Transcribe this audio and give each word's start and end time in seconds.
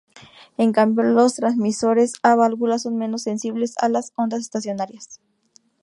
En 0.57 0.71
cambio, 0.71 1.03
los 1.03 1.35
transmisores 1.35 2.13
a 2.23 2.33
válvulas 2.33 2.81
son 2.81 2.97
menos 2.97 3.21
sensibles 3.21 3.75
a 3.77 3.87
las 3.87 4.13
ondas 4.15 4.39
estacionarias. 4.39 5.19